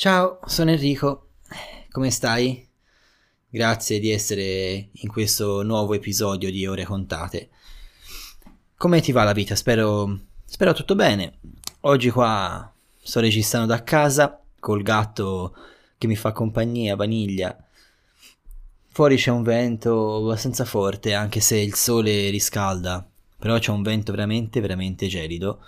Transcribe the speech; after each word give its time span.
Ciao, 0.00 0.38
sono 0.44 0.70
Enrico. 0.70 1.30
Come 1.90 2.12
stai? 2.12 2.64
Grazie 3.48 3.98
di 3.98 4.12
essere 4.12 4.90
in 4.92 5.08
questo 5.08 5.64
nuovo 5.64 5.92
episodio 5.92 6.52
di 6.52 6.64
Ore 6.68 6.84
Contate. 6.84 7.48
Come 8.76 9.00
ti 9.00 9.10
va 9.10 9.24
la 9.24 9.32
vita? 9.32 9.56
Spero, 9.56 10.20
spero 10.44 10.72
tutto 10.72 10.94
bene. 10.94 11.40
Oggi 11.80 12.10
qua 12.10 12.72
sto 12.96 13.18
registrando 13.18 13.66
da 13.66 13.82
casa 13.82 14.40
col 14.60 14.82
gatto 14.82 15.56
che 15.98 16.06
mi 16.06 16.14
fa 16.14 16.30
compagnia, 16.30 16.94
Vaniglia. 16.94 17.58
Fuori 18.90 19.16
c'è 19.16 19.32
un 19.32 19.42
vento 19.42 20.18
abbastanza 20.18 20.64
forte, 20.64 21.12
anche 21.12 21.40
se 21.40 21.56
il 21.56 21.74
sole 21.74 22.30
riscalda, 22.30 23.04
però 23.36 23.58
c'è 23.58 23.72
un 23.72 23.82
vento 23.82 24.12
veramente, 24.12 24.60
veramente 24.60 25.08
gelido. 25.08 25.60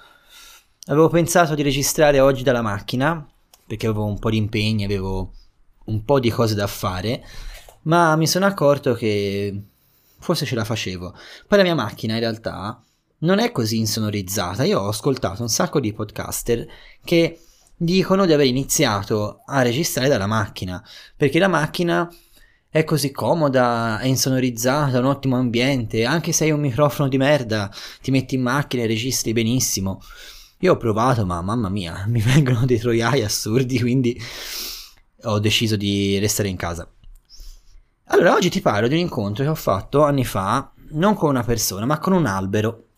Avevo 0.86 1.08
pensato 1.08 1.56
di 1.56 1.62
registrare 1.62 2.20
oggi 2.20 2.44
dalla 2.44 2.62
macchina, 2.62 3.28
perché 3.70 3.86
avevo 3.86 4.04
un 4.04 4.18
po' 4.18 4.30
di 4.30 4.36
impegni, 4.36 4.82
avevo 4.82 5.32
un 5.84 6.02
po' 6.04 6.18
di 6.18 6.28
cose 6.28 6.56
da 6.56 6.66
fare, 6.66 7.24
ma 7.82 8.16
mi 8.16 8.26
sono 8.26 8.44
accorto 8.44 8.94
che 8.94 9.62
forse 10.18 10.44
ce 10.44 10.56
la 10.56 10.64
facevo. 10.64 11.14
Poi 11.46 11.58
la 11.58 11.62
mia 11.62 11.76
macchina 11.76 12.14
in 12.14 12.18
realtà 12.18 12.82
non 13.18 13.38
è 13.38 13.52
così 13.52 13.78
insonorizzata. 13.78 14.64
Io 14.64 14.80
ho 14.80 14.88
ascoltato 14.88 15.42
un 15.42 15.48
sacco 15.48 15.78
di 15.78 15.92
podcaster 15.92 16.66
che 17.04 17.38
dicono 17.76 18.26
di 18.26 18.32
aver 18.32 18.46
iniziato 18.46 19.42
a 19.46 19.62
registrare 19.62 20.08
dalla 20.08 20.26
macchina, 20.26 20.84
perché 21.16 21.38
la 21.38 21.46
macchina 21.46 22.12
è 22.68 22.82
così 22.82 23.12
comoda, 23.12 24.00
è 24.00 24.06
insonorizzata, 24.06 24.98
un 24.98 25.04
ottimo 25.04 25.36
ambiente, 25.36 26.04
anche 26.04 26.32
se 26.32 26.42
hai 26.42 26.50
un 26.50 26.58
microfono 26.58 27.08
di 27.08 27.18
merda, 27.18 27.70
ti 28.02 28.10
metti 28.10 28.34
in 28.34 28.42
macchina 28.42 28.82
e 28.82 28.88
registri 28.88 29.32
benissimo. 29.32 30.00
Io 30.62 30.72
ho 30.72 30.76
provato, 30.76 31.24
ma 31.24 31.40
mamma 31.40 31.68
mia, 31.68 32.04
mi 32.08 32.20
vengono 32.20 32.66
dei 32.66 32.78
troiai 32.78 33.22
assurdi, 33.22 33.80
quindi 33.80 34.20
ho 35.22 35.38
deciso 35.38 35.76
di 35.76 36.18
restare 36.18 36.48
in 36.48 36.56
casa. 36.56 36.90
Allora, 38.12 38.34
oggi 38.34 38.50
ti 38.50 38.60
parlo 38.60 38.88
di 38.88 38.94
un 38.94 39.00
incontro 39.00 39.44
che 39.44 39.50
ho 39.50 39.54
fatto 39.54 40.04
anni 40.04 40.24
fa, 40.24 40.72
non 40.90 41.14
con 41.14 41.30
una 41.30 41.44
persona, 41.44 41.86
ma 41.86 41.98
con 41.98 42.12
un 42.12 42.26
albero, 42.26 42.88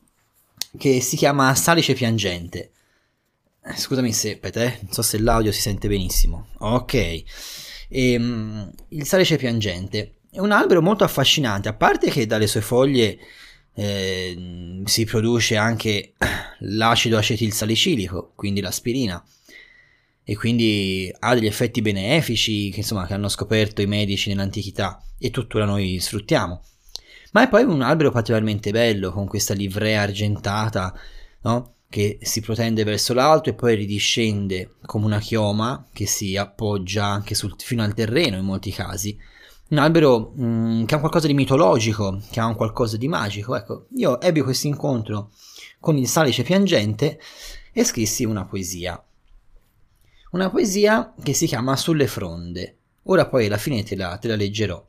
che 0.76 1.00
si 1.00 1.16
chiama 1.16 1.54
Salice 1.54 1.94
Piangente. 1.94 2.70
Eh, 3.64 3.76
scusami 3.76 4.12
se, 4.12 4.32
aspetta, 4.32 4.62
eh, 4.62 4.78
non 4.80 4.92
so 4.92 5.02
se 5.02 5.18
l'audio 5.18 5.52
si 5.52 5.60
sente 5.60 5.86
benissimo. 5.86 6.48
Ok. 6.58 7.22
E, 7.88 8.16
um, 8.16 8.72
il 8.88 9.06
Salice 9.06 9.36
Piangente 9.36 10.14
è 10.30 10.40
un 10.40 10.50
albero 10.50 10.82
molto 10.82 11.04
affascinante, 11.04 11.68
a 11.68 11.74
parte 11.74 12.10
che 12.10 12.26
dalle 12.26 12.46
sue 12.46 12.62
foglie 12.62 13.18
eh, 13.74 14.82
si 14.84 15.04
produce 15.04 15.56
anche 15.56 16.14
l'acido 16.60 17.16
acetilsalicilico, 17.16 18.32
quindi 18.34 18.60
l'aspirina, 18.60 19.22
e 20.24 20.36
quindi 20.36 21.12
ha 21.18 21.34
degli 21.34 21.46
effetti 21.46 21.82
benefici 21.82 22.70
che, 22.70 22.80
insomma, 22.80 23.06
che 23.06 23.14
hanno 23.14 23.28
scoperto 23.28 23.82
i 23.82 23.86
medici 23.86 24.28
nell'antichità 24.28 25.02
e 25.18 25.30
tuttora 25.30 25.64
noi 25.64 25.98
sfruttiamo. 25.98 26.62
Ma 27.32 27.44
è 27.44 27.48
poi 27.48 27.64
un 27.64 27.82
albero 27.82 28.10
particolarmente 28.10 28.70
bello, 28.70 29.10
con 29.10 29.26
questa 29.26 29.54
livrea 29.54 30.02
argentata, 30.02 30.94
no? 31.42 31.74
che 31.88 32.18
si 32.22 32.40
protende 32.40 32.84
verso 32.84 33.12
l'alto 33.12 33.50
e 33.50 33.54
poi 33.54 33.74
ridiscende 33.74 34.76
come 34.86 35.04
una 35.04 35.18
chioma 35.18 35.88
che 35.92 36.06
si 36.06 36.36
appoggia 36.36 37.04
anche 37.04 37.34
sul, 37.34 37.54
fino 37.58 37.82
al 37.82 37.92
terreno 37.92 38.38
in 38.38 38.44
molti 38.44 38.70
casi 38.70 39.18
un 39.72 39.78
albero 39.78 40.32
mh, 40.34 40.44
mm, 40.44 40.84
che 40.84 40.94
ha 40.94 40.98
qualcosa 41.00 41.26
di 41.26 41.34
mitologico, 41.34 42.20
che 42.30 42.40
ha 42.40 42.46
un 42.46 42.54
qualcosa 42.54 42.96
di 42.96 43.08
magico. 43.08 43.56
Ecco, 43.56 43.86
io 43.96 44.20
ebbi 44.20 44.42
questo 44.42 44.66
incontro 44.66 45.30
con 45.80 45.96
il 45.96 46.06
salice 46.06 46.42
piangente 46.42 47.18
e 47.72 47.82
scrissi 47.82 48.24
una 48.24 48.44
poesia. 48.44 49.02
Una 50.32 50.50
poesia 50.50 51.14
che 51.22 51.32
si 51.32 51.46
chiama 51.46 51.76
Sulle 51.76 52.06
fronde. 52.06 52.76
Ora 53.04 53.26
poi 53.26 53.46
alla 53.46 53.56
fine 53.56 53.82
te 53.82 53.96
la, 53.96 54.16
te 54.18 54.28
la 54.28 54.36
leggerò. 54.36 54.82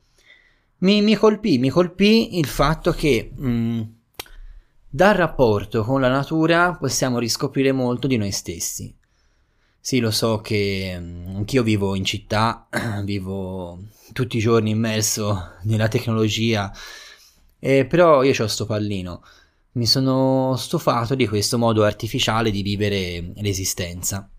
Mi, 0.80 1.02
mi, 1.02 1.16
colpì, 1.16 1.58
mi 1.58 1.70
colpì 1.70 2.38
il 2.38 2.46
fatto 2.46 2.92
che 2.92 3.32
mh, 3.34 3.50
mm, 3.50 3.82
dal 4.90 5.16
rapporto 5.16 5.84
con 5.84 6.02
la 6.02 6.10
natura 6.10 6.76
possiamo 6.76 7.20
riscoprire 7.20 7.72
molto 7.72 8.06
di 8.06 8.18
noi 8.18 8.32
stessi. 8.32 8.94
Sì, 9.86 10.00
lo 10.00 10.12
so 10.12 10.40
che 10.40 10.96
mm, 10.98 11.36
anch'io 11.36 11.62
vivo 11.62 11.94
in 11.94 12.06
città, 12.06 12.70
vivo 13.04 13.80
tutti 14.14 14.38
i 14.38 14.40
giorni 14.40 14.70
immerso 14.70 15.56
nella 15.64 15.90
tecnologia, 15.90 16.72
eh, 17.60 17.86
però 17.86 18.24
io 18.24 18.32
ho 18.42 18.48
sto 18.48 18.66
pallino. 18.66 19.22
Mi 19.74 19.86
sono 19.86 20.56
stufato 20.56 21.16
di 21.16 21.28
questo 21.28 21.58
modo 21.58 21.84
artificiale 21.84 22.50
di 22.50 22.62
vivere 22.62 23.34
l'esistenza 23.36 24.30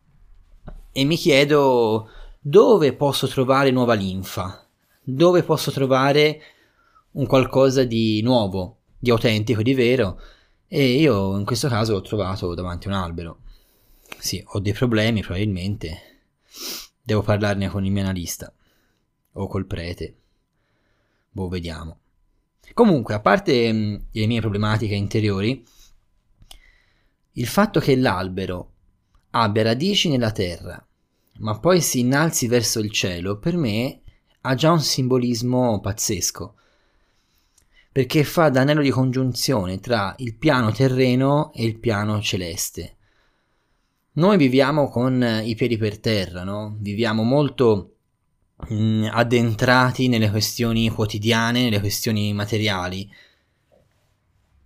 e 0.90 1.04
mi 1.04 1.16
chiedo 1.16 2.08
dove 2.40 2.94
posso 2.94 3.26
trovare 3.28 3.70
nuova 3.70 3.92
linfa, 3.92 4.66
dove 5.02 5.42
posso 5.42 5.70
trovare 5.70 6.40
un 7.12 7.26
qualcosa 7.26 7.84
di 7.84 8.22
nuovo, 8.22 8.78
di 8.98 9.10
autentico, 9.10 9.60
di 9.60 9.74
vero 9.74 10.18
e 10.68 10.92
io 10.92 11.36
in 11.36 11.44
questo 11.44 11.68
caso 11.68 11.92
l'ho 11.92 12.00
trovato 12.00 12.54
davanti 12.54 12.86
a 12.88 12.92
un 12.92 12.96
albero. 12.96 13.38
Sì, 14.24 14.42
ho 14.42 14.58
dei 14.58 14.72
problemi 14.72 15.20
probabilmente. 15.20 16.22
Devo 17.02 17.20
parlarne 17.20 17.68
con 17.68 17.84
il 17.84 17.92
mio 17.92 18.04
analista. 18.04 18.50
O 19.32 19.46
col 19.46 19.66
prete. 19.66 20.16
Boh, 21.28 21.48
vediamo. 21.48 21.98
Comunque, 22.72 23.12
a 23.12 23.20
parte 23.20 23.70
mh, 23.70 23.76
mm, 23.76 23.96
le 24.12 24.26
mie 24.26 24.40
problematiche 24.40 24.94
interiori, 24.94 25.62
il 27.32 27.46
fatto 27.46 27.80
che 27.80 27.96
l'albero 27.96 28.72
abbia 29.32 29.62
radici 29.62 30.08
nella 30.08 30.32
terra, 30.32 30.82
ma 31.40 31.58
poi 31.58 31.82
si 31.82 31.98
innalzi 31.98 32.46
verso 32.46 32.78
il 32.78 32.90
cielo, 32.90 33.38
per 33.38 33.58
me 33.58 34.00
ha 34.40 34.54
già 34.54 34.70
un 34.70 34.80
simbolismo 34.80 35.80
pazzesco, 35.80 36.54
perché 37.92 38.24
fa 38.24 38.48
da 38.48 38.62
anello 38.62 38.80
di 38.80 38.88
congiunzione 38.88 39.80
tra 39.80 40.14
il 40.20 40.34
piano 40.34 40.72
terreno 40.72 41.52
e 41.52 41.66
il 41.66 41.78
piano 41.78 42.22
celeste. 42.22 42.96
Noi 44.16 44.36
viviamo 44.36 44.88
con 44.88 45.42
i 45.44 45.56
piedi 45.56 45.76
per 45.76 45.98
terra, 45.98 46.44
no? 46.44 46.76
Viviamo 46.78 47.24
molto 47.24 47.94
mh, 48.68 48.74
mm, 48.74 49.04
addentrati 49.10 50.06
nelle 50.06 50.30
questioni 50.30 50.88
quotidiane, 50.88 51.64
nelle 51.64 51.80
questioni 51.80 52.32
materiali. 52.32 53.10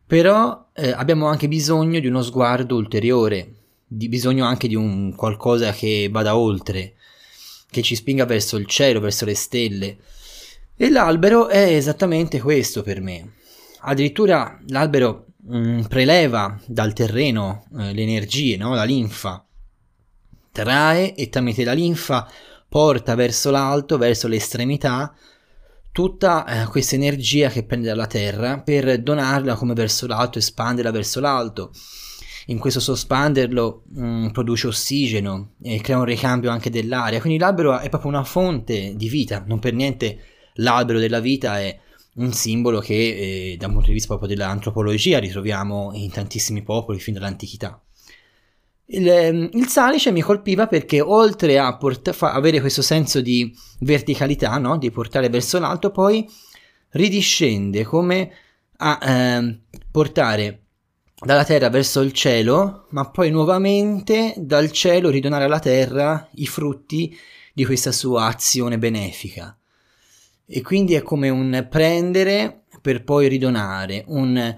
Però 0.06 0.68
eh, 0.74 0.90
abbiamo 0.90 1.26
anche 1.26 1.48
bisogno 1.48 1.98
di 1.98 2.06
uno 2.06 2.22
sguardo 2.22 2.76
ulteriore, 2.76 3.54
di 3.86 4.08
bisogno 4.08 4.44
anche 4.44 4.68
di 4.68 4.74
un 4.74 5.14
qualcosa 5.14 5.72
che 5.72 6.08
vada 6.10 6.36
oltre, 6.36 6.94
che 7.70 7.80
ci 7.80 7.94
spinga 7.94 8.26
verso 8.26 8.58
il 8.58 8.66
cielo, 8.66 9.00
verso 9.00 9.24
le 9.24 9.34
stelle. 9.34 9.96
E 10.76 10.90
l'albero 10.90 11.48
è 11.48 11.74
esattamente 11.74 12.38
questo 12.40 12.82
per 12.82 13.00
me. 13.00 13.32
Addirittura 13.80 14.60
l'albero 14.66 15.27
mm, 15.50 15.82
preleva 15.82 16.58
dal 16.66 16.92
terreno 16.92 17.66
eh, 17.78 17.92
le 17.92 18.02
energie, 18.02 18.56
no? 18.56 18.74
la 18.74 18.84
linfa, 18.84 19.44
trae 20.52 21.14
e 21.14 21.28
tramite 21.28 21.64
la 21.64 21.72
linfa 21.72 22.28
porta 22.68 23.14
verso 23.14 23.50
l'alto, 23.50 23.96
verso 23.96 24.28
le 24.28 24.36
estremità, 24.36 25.14
tutta 25.90 26.44
eh, 26.44 26.66
questa 26.66 26.94
energia 26.94 27.48
che 27.48 27.64
prende 27.64 27.88
dalla 27.88 28.06
terra 28.06 28.60
per 28.60 29.00
donarla 29.02 29.54
come 29.54 29.74
verso 29.74 30.06
l'alto, 30.06 30.38
espanderla 30.38 30.90
verso 30.90 31.20
l'alto. 31.20 31.72
In 32.46 32.58
questo 32.58 32.80
sospanderlo 32.80 33.84
mh, 33.86 34.04
mm, 34.04 34.28
produce 34.28 34.68
ossigeno 34.68 35.54
e 35.62 35.80
crea 35.80 35.98
un 35.98 36.04
ricambio 36.04 36.50
anche 36.50 36.70
dell'aria. 36.70 37.20
Quindi 37.20 37.38
l'albero 37.38 37.78
è 37.78 37.88
proprio 37.88 38.10
una 38.10 38.24
fonte 38.24 38.94
di 38.96 39.08
vita, 39.08 39.42
non 39.46 39.58
per 39.58 39.74
niente 39.74 40.18
l'albero 40.54 40.98
della 40.98 41.20
vita 41.20 41.58
è 41.60 41.78
un 42.18 42.32
simbolo 42.32 42.80
che 42.80 42.94
eh, 43.52 43.56
da 43.58 43.66
un 43.66 43.72
punto 43.72 43.88
di 43.88 43.94
vista 43.94 44.08
proprio 44.08 44.28
dell'antropologia 44.28 45.18
ritroviamo 45.18 45.90
in 45.94 46.10
tantissimi 46.10 46.62
popoli 46.62 46.98
fin 46.98 47.14
dall'antichità. 47.14 47.80
Il, 48.90 49.08
ehm, 49.08 49.50
il, 49.52 49.66
salice 49.66 50.12
mi 50.12 50.20
colpiva 50.20 50.66
perché 50.66 51.00
oltre 51.00 51.58
a 51.58 51.76
port- 51.76 52.16
avere 52.20 52.60
questo 52.60 52.82
senso 52.82 53.20
di 53.20 53.54
verticalità, 53.80 54.56
no? 54.58 54.78
di 54.78 54.90
portare 54.90 55.28
verso 55.28 55.58
l'alto, 55.58 55.90
poi 55.90 56.28
ridiscende 56.90 57.84
come 57.84 58.30
a 58.78 58.98
eh, 59.02 59.60
portare 59.90 60.62
dalla 61.20 61.44
terra 61.44 61.68
verso 61.68 62.00
il 62.00 62.12
cielo, 62.12 62.86
ma 62.90 63.10
poi 63.10 63.30
nuovamente 63.30 64.34
dal 64.38 64.70
cielo 64.70 65.10
ridonare 65.10 65.44
alla 65.44 65.58
terra 65.58 66.28
i 66.36 66.46
frutti 66.46 67.14
di 67.52 67.64
questa 67.64 67.92
sua 67.92 68.26
azione 68.26 68.78
benefica. 68.78 69.57
E 70.50 70.62
quindi 70.62 70.94
è 70.94 71.02
come 71.02 71.28
un 71.28 71.66
prendere 71.68 72.62
per 72.80 73.04
poi 73.04 73.28
ridonare, 73.28 74.04
un, 74.06 74.56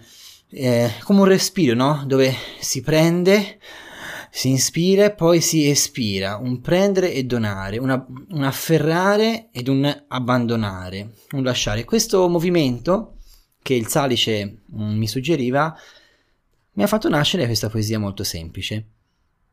eh, 0.50 0.90
come 1.02 1.20
un 1.20 1.26
respiro, 1.26 1.74
no? 1.74 2.04
Dove 2.06 2.32
si 2.60 2.80
prende, 2.80 3.58
si 4.30 4.50
inspira 4.50 5.06
e 5.06 5.14
poi 5.14 5.40
si 5.40 5.68
espira, 5.68 6.36
un 6.36 6.60
prendere 6.60 7.12
e 7.12 7.24
donare, 7.24 7.78
una, 7.78 8.06
un 8.28 8.44
afferrare 8.44 9.48
ed 9.50 9.66
un 9.66 10.04
abbandonare, 10.06 11.14
un 11.32 11.42
lasciare. 11.42 11.84
Questo 11.84 12.28
movimento 12.28 13.16
che 13.60 13.74
il 13.74 13.88
Salice 13.88 14.62
mm, 14.72 14.96
mi 14.96 15.08
suggeriva 15.08 15.76
mi 16.72 16.82
ha 16.84 16.86
fatto 16.86 17.08
nascere 17.08 17.46
questa 17.46 17.68
poesia 17.68 17.98
molto 17.98 18.22
semplice. 18.22 18.86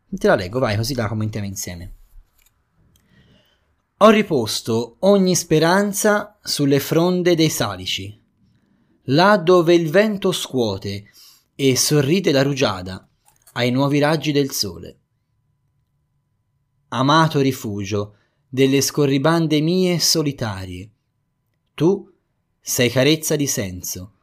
Te 0.10 0.28
la 0.28 0.36
leggo, 0.36 0.60
vai, 0.60 0.78
così 0.78 0.94
la 0.94 1.07
commentiamo 1.07 1.48
insieme. 1.48 1.96
Ho 3.99 4.09
riposto 4.09 4.97
ogni 4.99 5.35
speranza 5.35 6.38
sulle 6.44 6.79
fronde 6.79 7.33
dei 7.33 7.49
salici, 7.49 8.15
là 9.05 9.38
dove 9.38 9.73
il 9.73 9.89
vento 9.89 10.31
scuote 10.31 11.05
e 11.55 11.75
sorride 11.75 12.31
la 12.31 12.44
rugiada 12.44 13.09
ai 13.53 13.71
nuovi 13.71 13.97
raggi 13.97 14.31
del 14.31 14.51
sole. 14.51 14.99
Amato 16.89 17.39
rifugio 17.39 18.17
delle 18.47 18.81
scorribande 18.81 19.61
mie 19.61 19.97
solitarie, 19.97 20.91
tu 21.73 22.07
sei 22.61 22.91
carezza 22.91 23.35
di 23.35 23.47
senso, 23.47 24.13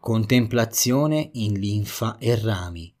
contemplazione 0.00 1.30
in 1.32 1.58
linfa 1.58 2.18
e 2.18 2.38
rami. 2.38 2.94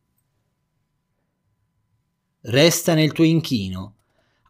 Resta 2.40 2.94
nel 2.94 3.12
tuo 3.12 3.24
inchino, 3.24 3.96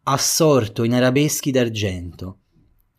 assorto 0.07 0.83
in 0.83 0.93
arabeschi 0.93 1.51
d'argento, 1.51 2.39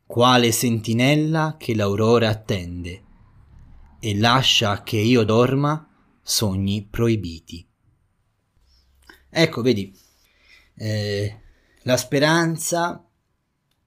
quale 0.07 0.51
sentinella 0.53 1.57
che 1.59 1.75
l'aurora 1.75 2.29
attende, 2.29 3.03
e 4.01 4.17
lascia 4.17 4.83
che 4.83 4.97
io 4.97 5.25
dorma 5.25 5.89
sogni 6.23 6.87
proibiti. 6.89 7.67
Ecco, 9.29 9.63
vedi, 9.63 9.97
eh, 10.77 11.41
la 11.83 11.97
speranza 11.97 13.07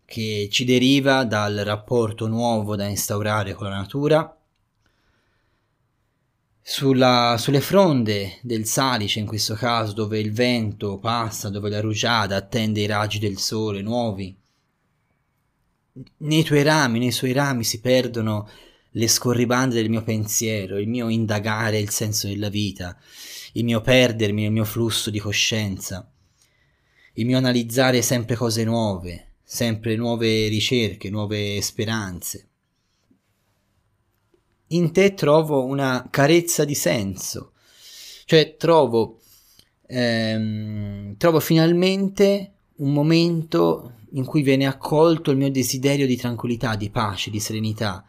che 0.05 0.47
ci 0.51 0.63
deriva 0.63 1.25
dal 1.25 1.55
rapporto 1.57 2.27
nuovo 2.27 2.75
da 2.75 2.85
instaurare 2.85 3.53
con 3.53 3.69
la 3.69 3.75
natura, 3.75 4.38
sulla, 6.69 7.35
sulle 7.39 7.61
fronde 7.61 8.37
del 8.43 8.63
salice 8.63 9.17
in 9.17 9.25
questo 9.25 9.55
caso 9.55 9.91
dove 9.93 10.19
il 10.19 10.31
vento 10.31 10.99
passa, 10.99 11.49
dove 11.49 11.67
la 11.67 11.81
rugiada 11.81 12.35
attende 12.35 12.81
i 12.81 12.85
raggi 12.85 13.17
del 13.17 13.39
sole 13.39 13.81
nuovi, 13.81 14.37
nei 16.17 16.43
tuoi 16.43 16.61
rami, 16.61 16.99
nei 16.99 17.11
suoi 17.11 17.31
rami 17.31 17.63
si 17.63 17.81
perdono 17.81 18.47
le 18.91 19.07
scorribande 19.07 19.73
del 19.73 19.89
mio 19.89 20.03
pensiero, 20.03 20.77
il 20.77 20.87
mio 20.87 21.09
indagare 21.09 21.79
il 21.79 21.89
senso 21.89 22.27
della 22.27 22.49
vita, 22.49 22.95
il 23.53 23.63
mio 23.63 23.81
perdermi 23.81 24.43
nel 24.43 24.51
mio 24.51 24.65
flusso 24.65 25.09
di 25.09 25.17
coscienza, 25.17 26.07
il 27.13 27.25
mio 27.25 27.37
analizzare 27.37 28.03
sempre 28.03 28.35
cose 28.35 28.63
nuove, 28.63 29.37
sempre 29.43 29.95
nuove 29.95 30.47
ricerche, 30.47 31.09
nuove 31.09 31.59
speranze. 31.63 32.48
In 34.71 34.91
te 34.91 35.15
trovo 35.15 35.65
una 35.65 36.07
carezza 36.11 36.63
di 36.63 36.75
senso, 36.75 37.53
cioè 38.25 38.55
trovo, 38.55 39.19
ehm, 39.87 41.17
trovo 41.17 41.39
finalmente 41.39 42.53
un 42.75 42.93
momento 42.93 43.93
in 44.11 44.25
cui 44.25 44.43
viene 44.43 44.67
accolto 44.67 45.31
il 45.31 45.37
mio 45.37 45.49
desiderio 45.49 46.05
di 46.05 46.15
tranquillità, 46.15 46.75
di 46.75 46.91
pace, 46.91 47.31
di 47.31 47.39
serenità, 47.39 48.05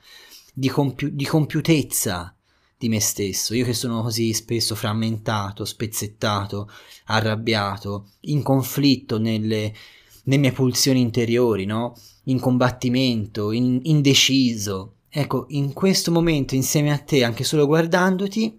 di, 0.52 0.68
compi- 0.68 1.14
di 1.14 1.24
compiutezza 1.24 2.34
di 2.76 2.88
me 2.88 3.00
stesso. 3.00 3.54
Io 3.54 3.64
che 3.64 3.74
sono 3.74 4.02
così 4.02 4.32
spesso 4.34 4.74
frammentato, 4.74 5.64
spezzettato, 5.64 6.70
arrabbiato, 7.06 8.10
in 8.20 8.42
conflitto 8.42 9.18
nelle, 9.18 9.74
le 10.22 10.36
mie 10.36 10.52
pulsioni 10.52 11.00
interiori, 11.00 11.64
no? 11.64 11.94
In 12.24 12.38
combattimento, 12.38 13.52
in, 13.52 13.80
indeciso. 13.84 14.96
Ecco, 15.12 15.46
in 15.48 15.72
questo 15.72 16.10
momento, 16.10 16.54
insieme 16.54 16.92
a 16.92 16.98
te, 16.98 17.24
anche 17.24 17.44
solo 17.44 17.66
guardandoti, 17.66 18.58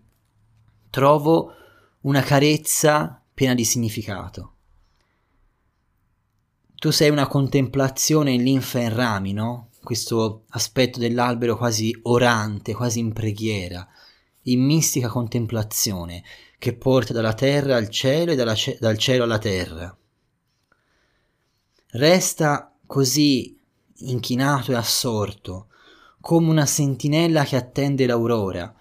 trovo 0.89 1.53
una 2.01 2.21
carezza 2.21 3.21
piena 3.33 3.53
di 3.53 3.63
significato. 3.63 4.53
Tu 6.75 6.91
sei 6.91 7.09
una 7.09 7.27
contemplazione 7.27 8.31
in 8.31 8.43
linfa 8.43 8.79
e 8.79 8.83
in 8.83 8.93
rami, 8.93 9.33
no? 9.33 9.69
Questo 9.81 10.43
aspetto 10.49 10.99
dell'albero 10.99 11.55
quasi 11.55 11.97
orante, 12.03 12.73
quasi 12.73 12.99
in 12.99 13.13
preghiera, 13.13 13.87
in 14.43 14.61
mistica 14.63 15.07
contemplazione, 15.07 16.23
che 16.59 16.73
porta 16.73 17.13
dalla 17.13 17.33
terra 17.33 17.77
al 17.77 17.89
cielo 17.89 18.31
e 18.31 18.55
ce- 18.55 18.77
dal 18.79 18.97
cielo 18.97 19.23
alla 19.23 19.39
terra 19.39 19.95
resta 21.91 22.73
così 22.85 23.57
inchinato 24.03 24.71
e 24.71 24.75
assorto, 24.75 25.67
come 26.21 26.49
una 26.49 26.65
sentinella 26.65 27.43
che 27.43 27.55
attende 27.55 28.05
l'aurora, 28.05 28.73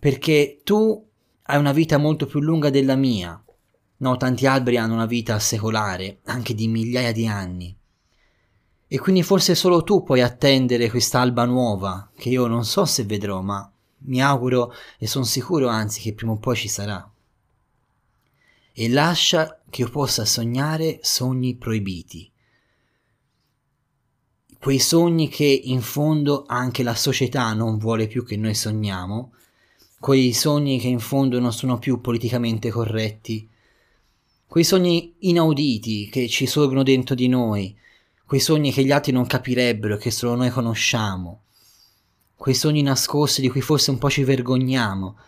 perché 0.00 0.60
tu 0.64 1.06
hai 1.42 1.58
una 1.58 1.72
vita 1.72 1.98
molto 1.98 2.26
più 2.26 2.40
lunga 2.40 2.70
della 2.70 2.96
mia. 2.96 3.38
No, 3.98 4.16
tanti 4.16 4.46
alberi 4.46 4.76
hanno 4.76 4.94
una 4.94 5.06
vita 5.06 5.38
secolare, 5.38 6.20
anche 6.24 6.54
di 6.54 6.66
migliaia 6.66 7.12
di 7.12 7.26
anni. 7.26 7.76
E 8.86 8.98
quindi 8.98 9.22
forse 9.22 9.54
solo 9.54 9.82
tu 9.82 10.02
puoi 10.02 10.20
attendere 10.20 10.90
quest'alba 10.90 11.44
nuova, 11.44 12.10
che 12.16 12.28
io 12.28 12.46
non 12.46 12.64
so 12.64 12.84
se 12.84 13.04
vedrò, 13.04 13.40
ma 13.40 13.70
mi 14.06 14.22
auguro 14.22 14.72
e 14.98 15.06
sono 15.06 15.24
sicuro 15.24 15.68
anzi 15.68 16.00
che 16.00 16.14
prima 16.14 16.32
o 16.32 16.38
poi 16.38 16.56
ci 16.56 16.68
sarà. 16.68 17.08
E 18.72 18.88
lascia 18.88 19.60
che 19.70 19.82
io 19.82 19.90
possa 19.90 20.24
sognare 20.24 20.98
sogni 21.02 21.56
proibiti. 21.56 22.30
Quei 24.64 24.78
sogni 24.78 25.28
che 25.28 25.44
in 25.44 25.82
fondo 25.82 26.44
anche 26.46 26.82
la 26.82 26.94
società 26.94 27.52
non 27.52 27.76
vuole 27.76 28.06
più 28.06 28.24
che 28.24 28.38
noi 28.38 28.54
sogniamo, 28.54 29.34
quei 30.00 30.32
sogni 30.32 30.80
che 30.80 30.88
in 30.88 31.00
fondo 31.00 31.38
non 31.38 31.52
sono 31.52 31.78
più 31.78 32.00
politicamente 32.00 32.70
corretti, 32.70 33.46
quei 34.46 34.64
sogni 34.64 35.16
inauditi 35.18 36.08
che 36.08 36.28
ci 36.28 36.46
sorgono 36.46 36.82
dentro 36.82 37.14
di 37.14 37.28
noi, 37.28 37.76
quei 38.24 38.40
sogni 38.40 38.72
che 38.72 38.82
gli 38.82 38.90
altri 38.90 39.12
non 39.12 39.26
capirebbero, 39.26 39.98
che 39.98 40.10
solo 40.10 40.34
noi 40.34 40.48
conosciamo, 40.48 41.42
quei 42.34 42.54
sogni 42.54 42.80
nascosti 42.80 43.42
di 43.42 43.50
cui 43.50 43.60
forse 43.60 43.90
un 43.90 43.98
po' 43.98 44.08
ci 44.08 44.24
vergogniamo, 44.24 45.18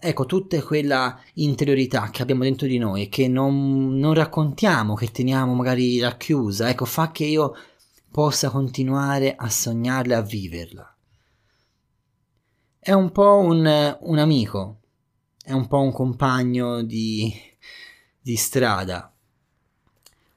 ecco, 0.00 0.24
tutta 0.24 0.62
quella 0.62 1.20
interiorità 1.34 2.08
che 2.10 2.22
abbiamo 2.22 2.44
dentro 2.44 2.66
di 2.66 2.78
noi 2.78 3.02
e 3.02 3.08
che 3.10 3.28
non, 3.28 3.98
non, 3.98 4.14
raccontiamo, 4.14 4.94
che 4.94 5.10
teniamo 5.10 5.52
magari 5.52 6.00
racchiusa, 6.00 6.70
ecco, 6.70 6.86
fa 6.86 7.10
che 7.12 7.26
io 7.26 7.54
possa 8.12 8.50
continuare 8.50 9.34
a 9.34 9.48
sognarla 9.48 10.18
a 10.18 10.22
viverla. 10.22 10.96
È 12.78 12.92
un 12.92 13.10
po' 13.10 13.38
un, 13.38 13.96
un 14.00 14.18
amico, 14.18 14.80
è 15.42 15.52
un 15.52 15.66
po' 15.66 15.80
un 15.80 15.92
compagno 15.92 16.82
di, 16.82 17.34
di 18.20 18.36
strada. 18.36 19.12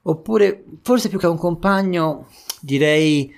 Oppure, 0.02 0.64
forse 0.82 1.08
più 1.08 1.18
che 1.18 1.26
un 1.26 1.38
compagno, 1.38 2.28
direi 2.60 3.32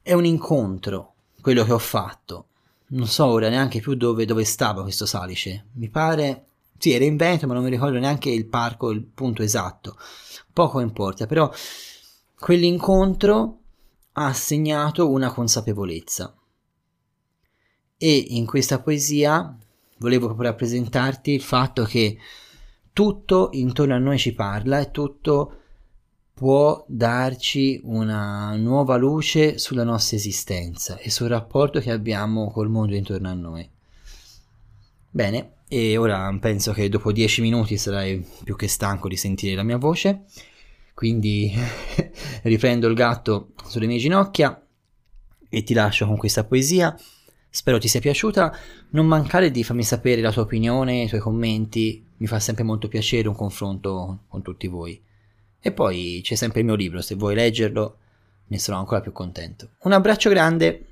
è 0.00 0.12
un 0.12 0.24
incontro, 0.24 1.14
quello 1.40 1.64
che 1.64 1.72
ho 1.72 1.78
fatto 1.78 2.46
non 2.92 3.06
so 3.06 3.26
ora 3.26 3.48
neanche 3.48 3.80
più 3.80 3.94
dove, 3.94 4.24
dove 4.24 4.44
stava 4.44 4.82
questo 4.82 5.06
salice. 5.06 5.66
Mi 5.72 5.88
pare, 5.88 6.46
sì, 6.78 6.92
era 6.92 7.04
in 7.04 7.16
Veneto, 7.16 7.46
ma 7.46 7.54
non 7.54 7.64
mi 7.64 7.70
ricordo 7.70 7.98
neanche 7.98 8.30
il 8.30 8.46
parco, 8.46 8.90
il 8.90 9.02
punto 9.02 9.42
esatto. 9.42 9.96
Poco 10.52 10.80
importa, 10.80 11.26
però 11.26 11.50
quell'incontro 12.38 13.60
ha 14.12 14.32
segnato 14.32 15.10
una 15.10 15.32
consapevolezza. 15.32 16.34
E 17.96 18.16
in 18.30 18.46
questa 18.46 18.80
poesia 18.80 19.56
volevo 19.98 20.26
proprio 20.26 20.50
rappresentarti 20.50 21.32
il 21.32 21.42
fatto 21.42 21.84
che 21.84 22.18
tutto 22.92 23.50
intorno 23.52 23.94
a 23.94 23.98
noi 23.98 24.18
ci 24.18 24.34
parla 24.34 24.80
e 24.80 24.90
tutto 24.90 25.58
può 26.34 26.84
darci 26.88 27.80
una 27.84 28.56
nuova 28.56 28.96
luce 28.96 29.58
sulla 29.58 29.84
nostra 29.84 30.16
esistenza 30.16 30.98
e 30.98 31.10
sul 31.10 31.28
rapporto 31.28 31.78
che 31.78 31.90
abbiamo 31.90 32.50
col 32.50 32.68
mondo 32.68 32.96
intorno 32.96 33.28
a 33.28 33.34
noi. 33.34 33.70
Bene, 35.08 35.52
e 35.68 35.96
ora 35.96 36.36
penso 36.40 36.72
che 36.72 36.88
dopo 36.88 37.12
dieci 37.12 37.40
minuti 37.40 37.76
sarai 37.76 38.26
più 38.44 38.56
che 38.56 38.66
stanco 38.66 39.08
di 39.08 39.16
sentire 39.16 39.54
la 39.54 39.62
mia 39.62 39.76
voce, 39.76 40.24
quindi 40.94 41.52
riprendo 42.42 42.86
il 42.88 42.94
gatto 42.94 43.52
sulle 43.64 43.86
mie 43.86 43.98
ginocchia 43.98 44.60
e 45.48 45.62
ti 45.62 45.74
lascio 45.74 46.06
con 46.06 46.16
questa 46.16 46.44
poesia. 46.44 46.96
Spero 47.48 47.78
ti 47.78 47.88
sia 47.88 48.00
piaciuta, 48.00 48.56
non 48.90 49.06
mancare 49.06 49.50
di 49.50 49.62
farmi 49.62 49.82
sapere 49.82 50.22
la 50.22 50.32
tua 50.32 50.42
opinione, 50.42 51.02
i 51.02 51.08
tuoi 51.08 51.20
commenti, 51.20 52.04
mi 52.16 52.26
fa 52.26 52.40
sempre 52.40 52.64
molto 52.64 52.88
piacere 52.88 53.28
un 53.28 53.34
confronto 53.34 54.20
con 54.28 54.40
tutti 54.40 54.66
voi. 54.68 55.00
E 55.60 55.72
poi 55.72 56.20
c'è 56.22 56.34
sempre 56.34 56.60
il 56.60 56.66
mio 56.66 56.74
libro, 56.74 57.02
se 57.02 57.14
vuoi 57.14 57.34
leggerlo 57.34 57.98
ne 58.46 58.58
sarò 58.58 58.78
ancora 58.78 59.00
più 59.00 59.12
contento. 59.12 59.70
Un 59.82 59.92
abbraccio 59.92 60.30
grande! 60.30 60.91